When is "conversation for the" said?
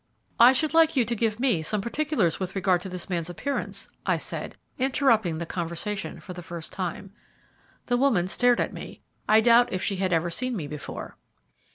5.45-6.41